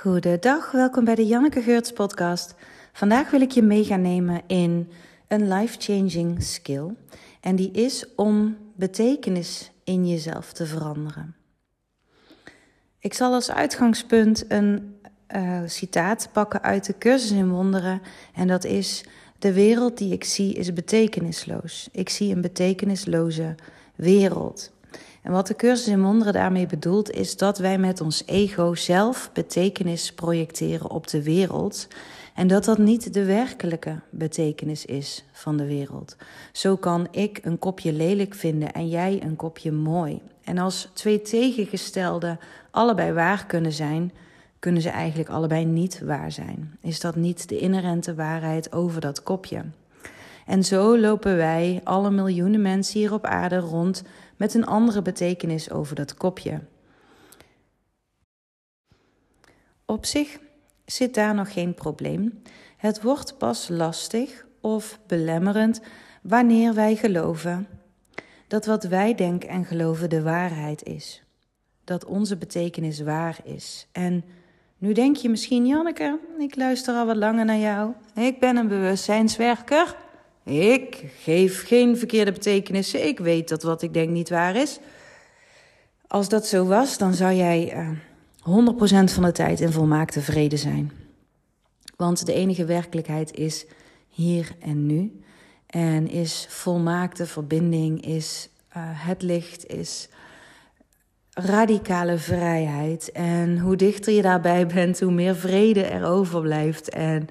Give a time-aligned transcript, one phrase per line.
[0.00, 2.54] Goedendag, welkom bij de Janneke Geurts podcast.
[2.92, 4.90] Vandaag wil ik je mee gaan nemen in
[5.28, 6.94] een life-changing skill.
[7.40, 11.36] En die is om betekenis in jezelf te veranderen.
[12.98, 15.00] Ik zal als uitgangspunt een
[15.36, 18.02] uh, citaat pakken uit de cursus in wonderen.
[18.34, 19.04] En dat is:
[19.38, 21.88] De wereld die ik zie is betekenisloos.
[21.92, 23.54] Ik zie een betekenisloze
[23.94, 24.72] wereld.
[25.22, 29.30] En wat de cursus in wonderen daarmee bedoelt, is dat wij met ons ego zelf
[29.32, 31.88] betekenis projecteren op de wereld.
[32.34, 36.16] En dat dat niet de werkelijke betekenis is van de wereld.
[36.52, 40.20] Zo kan ik een kopje lelijk vinden en jij een kopje mooi.
[40.44, 42.38] En als twee tegengestelden
[42.70, 44.12] allebei waar kunnen zijn,
[44.58, 46.78] kunnen ze eigenlijk allebei niet waar zijn.
[46.80, 49.64] Is dat niet de inherente waarheid over dat kopje?
[50.46, 54.02] En zo lopen wij, alle miljoenen mensen hier op aarde, rond
[54.40, 56.60] met een andere betekenis over dat kopje.
[59.84, 60.38] Op zich
[60.84, 62.42] zit daar nog geen probleem.
[62.76, 65.80] Het wordt pas lastig of belemmerend
[66.22, 67.68] wanneer wij geloven
[68.46, 71.22] dat wat wij denken en geloven de waarheid is.
[71.84, 73.86] Dat onze betekenis waar is.
[73.92, 74.24] En
[74.78, 77.92] nu denk je misschien, Janneke, ik luister al wat langer naar jou.
[78.14, 79.96] Ik ben een bewustzijnswerker.
[80.50, 83.06] Ik geef geen verkeerde betekenissen.
[83.06, 84.78] Ik weet dat wat ik denk niet waar is.
[86.06, 90.20] Als dat zo was, dan zou jij uh, eh, 100% van de tijd in volmaakte
[90.20, 90.92] vrede zijn.
[91.96, 93.66] Want de enige werkelijkheid is
[94.08, 95.22] hier en nu.
[95.66, 100.08] En is volmaakte verbinding, is uh, het licht, is
[101.30, 103.12] radicale vrijheid.
[103.12, 106.88] En hoe dichter je daarbij bent, hoe meer vrede er overblijft.
[106.88, 107.28] En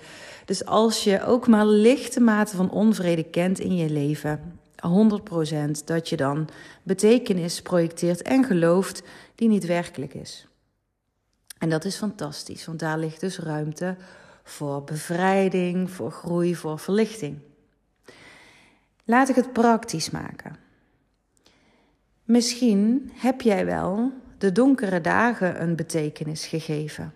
[0.50, 6.10] dus als je ook maar lichte mate van onvrede kent in je leven, 100% dat
[6.10, 6.50] je dan
[6.84, 9.02] betekenis projecteert en gelooft
[9.36, 10.48] die niet werkelijk is.
[11.58, 13.96] En dat is fantastisch, want daar ligt dus ruimte
[14.44, 17.38] voor bevrijding, voor groei, voor verlichting.
[19.04, 20.56] Laat ik het praktisch maken.
[22.24, 27.14] Misschien heb jij wel de donkere dagen een betekenis gegeven.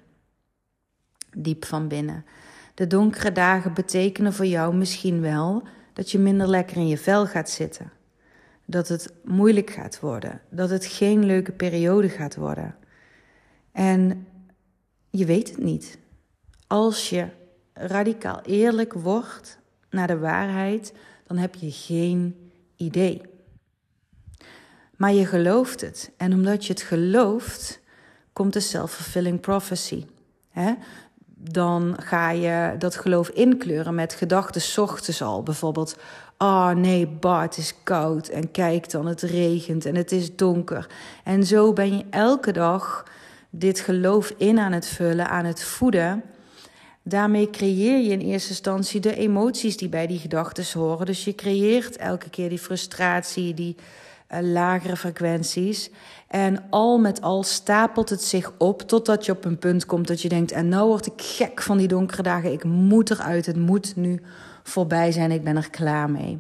[1.36, 2.26] Diep van binnen.
[2.74, 5.64] De donkere dagen betekenen voor jou misschien wel
[5.94, 7.92] dat je minder lekker in je vel gaat zitten.
[8.66, 10.42] Dat het moeilijk gaat worden.
[10.50, 12.76] Dat het geen leuke periode gaat worden.
[13.72, 14.28] En
[15.10, 15.98] je weet het niet.
[16.68, 17.28] Als je
[17.74, 19.60] radicaal eerlijk wordt
[19.90, 20.94] naar de waarheid,
[21.28, 23.22] dan heb je geen idee.
[24.96, 26.12] Maar je gelooft het.
[26.18, 27.80] En omdat je het gelooft,
[28.34, 30.06] komt de self-fulfilling prophecy.
[31.52, 35.44] Dan ga je dat geloof inkleuren met gedachten ochtends al.
[35.44, 35.98] Bijvoorbeeld,
[36.38, 38.28] oh nee, Bart, het is koud.
[38.28, 40.88] En kijk dan, het regent en het is donker.
[41.24, 43.06] En zo ben je elke dag
[43.50, 46.24] dit geloof in aan het vullen, aan het voeden.
[47.04, 51.06] Daarmee creëer je in eerste instantie de emoties die bij die gedachten horen.
[51.06, 53.76] Dus je creëert elke keer die frustratie, die
[54.30, 55.90] lagere frequenties.
[56.28, 60.22] En al met al stapelt het zich op totdat je op een punt komt dat
[60.22, 62.52] je denkt: en nou word ik gek van die donkere dagen.
[62.52, 63.46] Ik moet eruit.
[63.46, 64.22] Het moet nu
[64.64, 65.32] voorbij zijn.
[65.32, 66.40] Ik ben er klaar mee.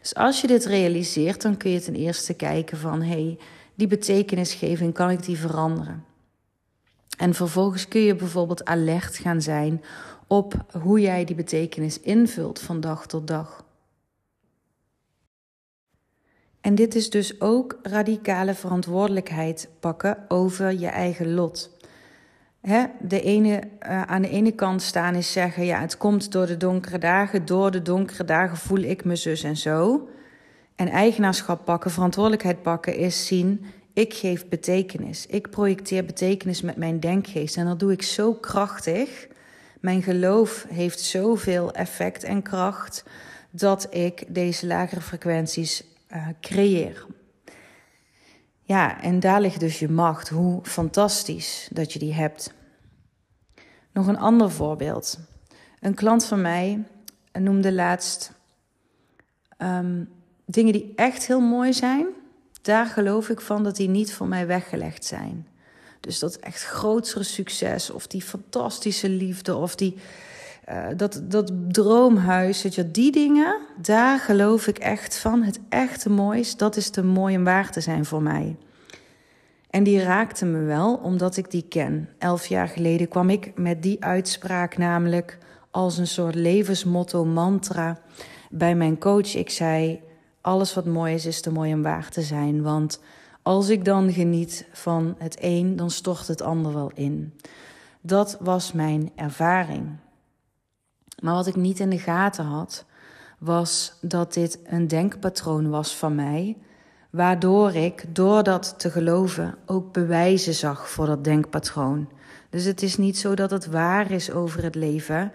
[0.00, 3.38] Dus als je dit realiseert, dan kun je ten eerste kijken van: hey,
[3.74, 6.04] die betekenisgeving, kan ik die veranderen?
[7.16, 9.82] En vervolgens kun je bijvoorbeeld alert gaan zijn
[10.26, 13.64] op hoe jij die betekenis invult van dag tot dag.
[16.62, 21.70] En dit is dus ook radicale verantwoordelijkheid pakken over je eigen lot.
[23.00, 26.56] de ene, uh, aan de ene kant staan is zeggen: ja, het komt door de
[26.56, 27.44] donkere dagen.
[27.44, 30.08] Door de donkere dagen voel ik me zus en zo.
[30.76, 35.26] En eigenaarschap pakken, verantwoordelijkheid pakken, is zien: ik geef betekenis.
[35.26, 37.56] Ik projecteer betekenis met mijn denkgeest.
[37.56, 39.28] En dat doe ik zo krachtig.
[39.80, 43.04] Mijn geloof heeft zoveel effect en kracht
[43.50, 47.06] dat ik deze lagere frequenties uh, creëer.
[48.62, 50.28] Ja, en daar ligt dus je macht.
[50.28, 52.54] Hoe fantastisch dat je die hebt.
[53.92, 55.18] Nog een ander voorbeeld.
[55.80, 56.84] Een klant van mij
[57.32, 58.32] noemde laatst
[59.58, 60.08] um,
[60.44, 62.06] dingen die echt heel mooi zijn
[62.62, 65.46] daar geloof ik van dat die niet voor mij weggelegd zijn.
[66.00, 69.96] Dus dat echt grotere succes, of die fantastische liefde, of die,
[70.68, 75.42] uh, dat, dat droomhuis, weet je, die dingen, daar geloof ik echt van.
[75.42, 78.56] Het echte moois, dat is te mooi en waar te zijn voor mij.
[79.70, 82.08] En die raakte me wel, omdat ik die ken.
[82.18, 85.38] Elf jaar geleden kwam ik met die uitspraak namelijk
[85.70, 87.98] als een soort levensmotto, mantra
[88.50, 89.34] bij mijn coach.
[89.34, 90.00] Ik zei
[90.40, 92.62] alles wat mooi is, is te mooi om waar te zijn.
[92.62, 93.00] Want
[93.42, 97.34] als ik dan geniet van het een, dan stort het ander wel in.
[98.00, 99.88] Dat was mijn ervaring.
[101.22, 102.84] Maar wat ik niet in de gaten had,
[103.38, 106.56] was dat dit een denkpatroon was van mij,
[107.10, 112.08] waardoor ik door dat te geloven ook bewijzen zag voor dat denkpatroon.
[112.50, 115.32] Dus het is niet zo dat het waar is over het leven.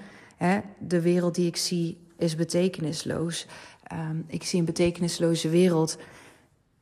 [0.80, 3.48] De wereld die ik zie is betekenisloos.
[3.94, 5.98] Um, ik zie een betekenisloze wereld.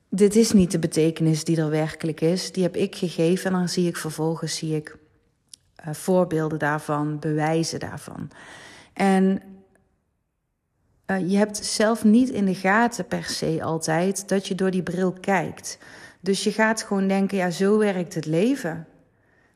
[0.09, 2.51] Dit is niet de betekenis die er werkelijk is.
[2.51, 4.97] Die heb ik gegeven en dan zie ik vervolgens zie ik,
[5.87, 8.29] uh, voorbeelden daarvan, bewijzen daarvan.
[8.95, 9.41] En
[11.07, 14.83] uh, je hebt zelf niet in de gaten per se altijd dat je door die
[14.83, 15.77] bril kijkt.
[16.19, 18.87] Dus je gaat gewoon denken, ja, zo werkt het leven.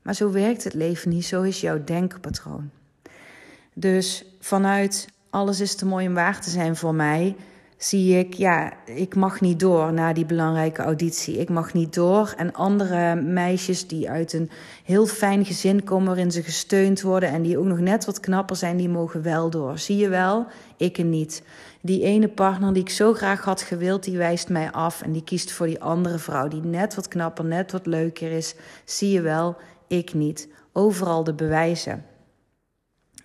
[0.02, 2.70] Maar zo werkt het leven niet, zo is jouw denkpatroon.
[3.74, 7.36] Dus vanuit alles is te mooi om waar te zijn voor mij,
[7.80, 11.38] zie ik, ja, ik mag niet door na die belangrijke auditie.
[11.38, 12.34] Ik mag niet door.
[12.38, 14.50] En andere meisjes die uit een
[14.84, 18.56] heel fijn gezin komen, waarin ze gesteund worden en die ook nog net wat knapper
[18.56, 19.78] zijn, die mogen wel door.
[19.78, 20.48] Zie je wel?
[20.78, 21.44] Ik niet.
[21.82, 25.24] Die ene partner die ik zo graag had gewild, die wijst mij af en die
[25.24, 28.56] kiest voor die andere vrouw die net wat knapper, net wat leuker is.
[28.86, 29.58] Zie je wel?
[29.88, 30.48] Ik niet.
[30.74, 32.06] Overal de bewijzen.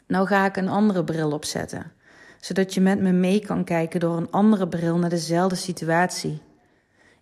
[0.06, 1.92] Nou ga ik een andere bril opzetten
[2.44, 6.40] zodat je met me mee kan kijken door een andere bril naar dezelfde situatie.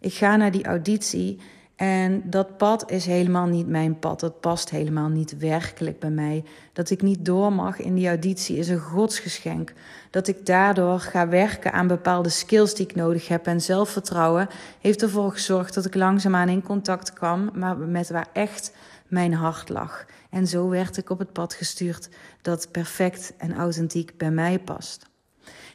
[0.00, 1.38] Ik ga naar die auditie
[1.76, 4.20] en dat pad is helemaal niet mijn pad.
[4.20, 6.44] Dat past helemaal niet werkelijk bij mij.
[6.72, 9.72] Dat ik niet door mag in die auditie is een godsgeschenk.
[10.10, 13.46] Dat ik daardoor ga werken aan bepaalde skills die ik nodig heb.
[13.46, 14.48] En zelfvertrouwen
[14.80, 18.72] heeft ervoor gezorgd dat ik langzaamaan in contact kwam maar met waar echt
[19.08, 20.04] mijn hart lag.
[20.30, 22.08] En zo werd ik op het pad gestuurd
[22.40, 25.10] dat perfect en authentiek bij mij past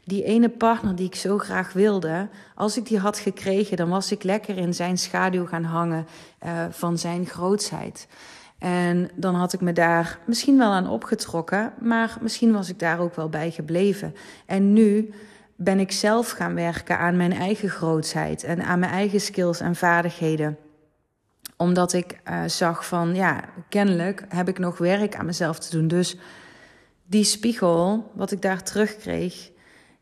[0.07, 4.11] die ene partner die ik zo graag wilde, als ik die had gekregen, dan was
[4.11, 6.05] ik lekker in zijn schaduw gaan hangen
[6.45, 8.07] uh, van zijn grootsheid.
[8.57, 12.99] En dan had ik me daar misschien wel aan opgetrokken, maar misschien was ik daar
[12.99, 14.15] ook wel bij gebleven.
[14.45, 15.13] En nu
[15.55, 19.75] ben ik zelf gaan werken aan mijn eigen grootsheid en aan mijn eigen skills en
[19.75, 20.57] vaardigheden
[21.57, 25.87] omdat ik uh, zag van, ja, kennelijk heb ik nog werk aan mezelf te doen.
[25.87, 26.17] Dus
[27.05, 29.51] die spiegel, wat ik daar terugkreeg,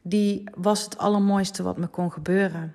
[0.07, 2.73] die was het allermooiste wat me kon gebeuren.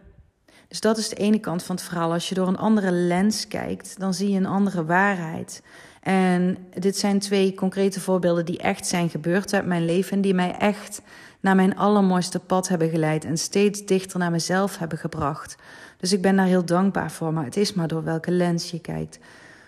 [0.69, 2.13] Dus dat is de ene kant van het verhaal.
[2.13, 5.63] Als je door een andere lens kijkt, dan zie je een andere waarheid.
[6.01, 10.35] En dit zijn twee concrete voorbeelden die echt zijn gebeurd uit mijn leven en die
[10.35, 11.03] mij echt
[11.41, 15.57] naar mijn allermooiste pad hebben geleid en steeds dichter naar mezelf hebben gebracht.
[15.97, 18.81] Dus ik ben daar heel dankbaar voor, maar het is maar door welke lens je
[18.81, 19.19] kijkt.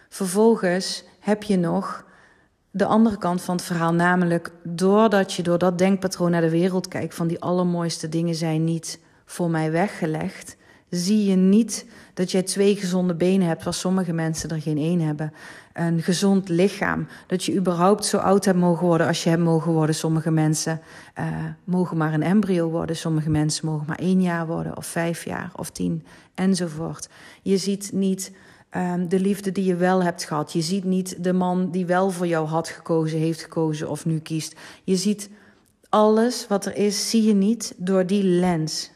[0.08, 2.04] Vervolgens heb je nog
[2.72, 6.88] de andere kant van het verhaal, namelijk doordat je door dat denkpatroon naar de wereld
[6.88, 10.56] kijkt van die allermooiste dingen zijn niet voor mij weggelegd,
[10.88, 15.00] zie je niet dat jij twee gezonde benen hebt, waar sommige mensen er geen één
[15.00, 15.32] hebben.
[15.72, 17.06] Een gezond lichaam.
[17.26, 19.94] Dat je überhaupt zo oud hebt mogen worden als je hebt mogen worden.
[19.94, 20.80] Sommige mensen
[21.18, 21.26] uh,
[21.64, 22.96] mogen maar een embryo worden.
[22.96, 26.04] Sommige mensen mogen maar één jaar worden, of vijf jaar, of tien,
[26.34, 27.08] enzovoort.
[27.42, 28.32] Je ziet niet
[28.76, 30.52] um, de liefde die je wel hebt gehad.
[30.52, 34.18] Je ziet niet de man die wel voor jou had gekozen, heeft gekozen of nu
[34.18, 34.56] kiest.
[34.84, 35.30] Je ziet
[35.88, 38.90] alles wat er is, zie je niet door die lens.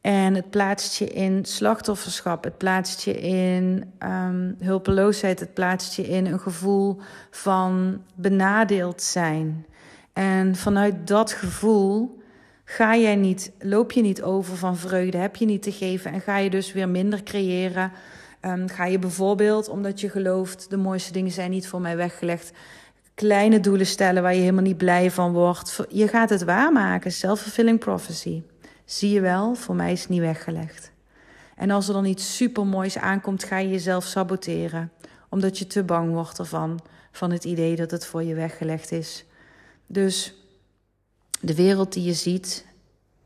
[0.00, 6.08] En het plaatst je in slachtofferschap, het plaatst je in um, hulpeloosheid, het plaatst je
[6.08, 7.00] in een gevoel
[7.30, 9.66] van benadeeld zijn.
[10.12, 12.20] En vanuit dat gevoel
[12.64, 16.20] ga jij niet, loop je niet over van vreugde, heb je niet te geven en
[16.20, 17.92] ga je dus weer minder creëren
[18.40, 22.52] Um, ga je bijvoorbeeld, omdat je gelooft, de mooiste dingen zijn niet voor mij weggelegd,
[23.14, 25.80] kleine doelen stellen waar je helemaal niet blij van wordt.
[25.88, 28.42] Je gaat het waarmaken, self-fulfilling prophecy.
[28.84, 30.92] Zie je wel, voor mij is het niet weggelegd.
[31.56, 34.92] En als er dan iets supermoois aankomt, ga je jezelf saboteren,
[35.28, 36.80] omdat je te bang wordt ervan,
[37.12, 39.24] van het idee dat het voor je weggelegd is.
[39.86, 40.34] Dus
[41.40, 42.66] de wereld die je ziet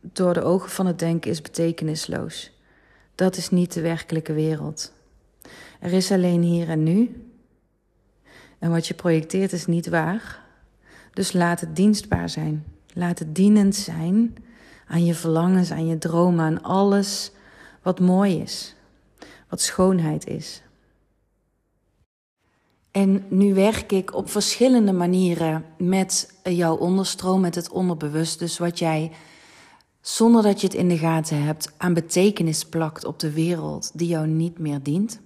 [0.01, 2.53] door de ogen van het denken is betekenisloos.
[3.15, 4.93] Dat is niet de werkelijke wereld.
[5.81, 7.25] Er is alleen hier en nu.
[8.59, 10.45] En wat je projecteert is niet waar.
[11.13, 12.65] Dus laat het dienstbaar zijn.
[12.95, 14.37] Laat het dienend zijn
[14.87, 17.33] aan je verlangens, aan je dromen, aan alles
[17.83, 18.75] wat mooi is,
[19.49, 20.63] wat schoonheid is.
[22.91, 28.39] En nu werk ik op verschillende manieren met jouw onderstroom, met het onderbewust.
[28.39, 29.13] Dus wat jij,
[30.01, 34.09] zonder dat je het in de gaten hebt, aan betekenis plakt op de wereld die
[34.09, 35.21] jou niet meer dient.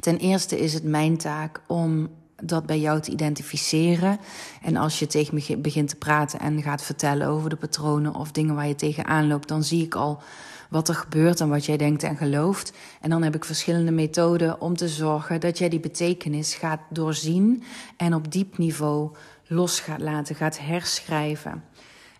[0.00, 2.08] Ten eerste is het mijn taak om
[2.42, 4.18] dat bij jou te identificeren.
[4.62, 8.32] En als je tegen me begint te praten en gaat vertellen over de patronen of
[8.32, 10.22] dingen waar je tegenaan loopt, dan zie ik al
[10.70, 12.72] wat er gebeurt en wat jij denkt en gelooft.
[13.00, 17.62] En dan heb ik verschillende methoden om te zorgen dat jij die betekenis gaat doorzien
[17.96, 19.10] en op diep niveau
[19.46, 21.64] los gaat laten, gaat herschrijven.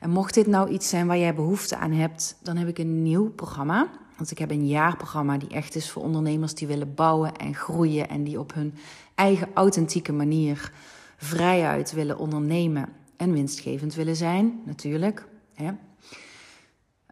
[0.01, 3.03] En mocht dit nou iets zijn waar jij behoefte aan hebt, dan heb ik een
[3.03, 3.89] nieuw programma.
[4.17, 8.09] Want ik heb een jaarprogramma die echt is voor ondernemers die willen bouwen en groeien
[8.09, 8.75] en die op hun
[9.15, 10.73] eigen authentieke manier
[11.17, 15.27] vrijuit willen ondernemen en winstgevend willen zijn, natuurlijk.
[15.55, 15.71] Hè.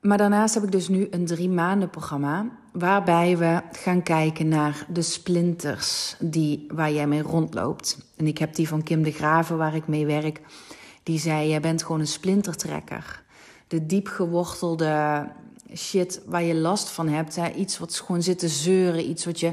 [0.01, 4.87] Maar daarnaast heb ik dus nu een drie maanden programma waarbij we gaan kijken naar
[4.89, 7.99] de splinters die, waar jij mee rondloopt.
[8.17, 10.41] En ik heb die van Kim de Graven waar ik mee werk.
[11.03, 13.23] Die zei, jij bent gewoon een splintertrekker.
[13.67, 15.27] De diep gewortelde
[15.77, 17.37] shit waar je last van hebt.
[17.37, 17.53] Hè?
[17.53, 19.53] Iets wat gewoon zit te zeuren, iets wat je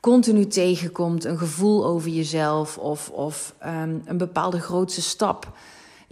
[0.00, 1.24] continu tegenkomt.
[1.24, 5.52] Een gevoel over jezelf of, of um, een bepaalde grootste stap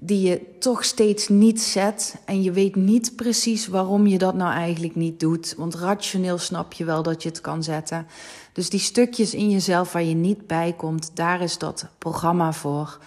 [0.04, 2.16] die je toch steeds niet zet.
[2.24, 5.54] En je weet niet precies waarom je dat nou eigenlijk niet doet.
[5.56, 8.06] Want rationeel snap je wel dat je het kan zetten.
[8.52, 12.98] Dus die stukjes in jezelf waar je niet bij komt, daar is dat programma voor.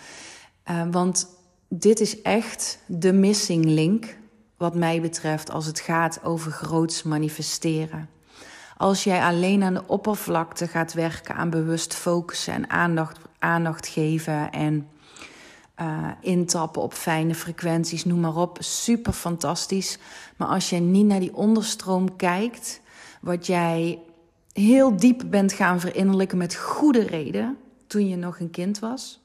[0.69, 1.27] Uh, want
[1.67, 4.17] dit is echt de missing link,
[4.57, 8.09] wat mij betreft, als het gaat over groots manifesteren.
[8.77, 14.51] Als jij alleen aan de oppervlakte gaat werken, aan bewust focussen en aandacht, aandacht geven
[14.51, 14.87] en
[15.81, 18.57] uh, intappen op fijne frequenties, noem maar op.
[18.59, 19.99] Super fantastisch.
[20.35, 22.81] Maar als je niet naar die onderstroom kijkt,
[23.21, 23.99] wat jij
[24.53, 27.57] heel diep bent gaan verinnerlijken met goede reden
[27.87, 29.24] toen je nog een kind was,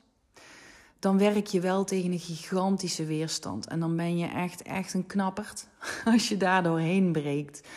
[1.01, 3.67] dan werk je wel tegen een gigantische weerstand.
[3.67, 5.67] En dan ben je echt, echt een knapperd
[6.13, 7.69] als je daar doorheen breekt.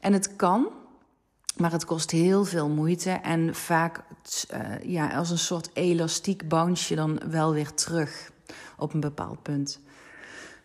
[0.00, 0.68] En het kan,
[1.56, 4.00] maar het kost heel veel moeite en vaak
[4.54, 8.30] uh, ja, als een soort elastiek bounce je dan wel weer terug
[8.78, 9.80] op een bepaald punt.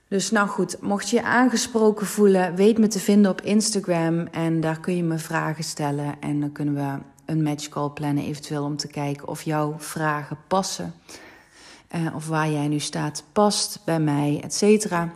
[0.07, 4.61] Dus nou goed, mocht je je aangesproken voelen, weet me te vinden op Instagram en
[4.61, 8.75] daar kun je me vragen stellen en dan kunnen we een matchcall plannen eventueel om
[8.75, 10.93] te kijken of jouw vragen passen.
[11.95, 15.11] Uh, of waar jij nu staat past bij mij, et cetera.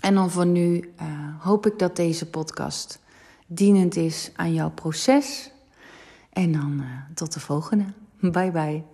[0.00, 2.98] En dan voor nu uh, hoop ik dat deze podcast
[3.46, 5.50] dienend is aan jouw proces.
[6.32, 7.84] En dan uh, tot de volgende.
[8.20, 8.91] Bye bye.